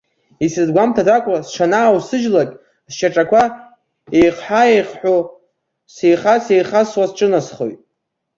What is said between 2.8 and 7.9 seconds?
сшьаҿақәа еихҳәа-еихҳәо, сеихас-еихасуа сҿынасхоит.